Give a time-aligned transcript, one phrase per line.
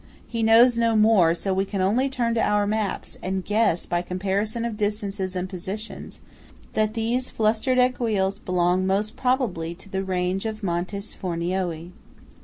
[0.27, 4.01] He knows no more; so we can only turn to our maps, and guess, by
[4.01, 6.21] comparison of distances and positions,
[6.73, 11.91] that those flustered aiguilles belong most probably to the range of Monte Sfornioi.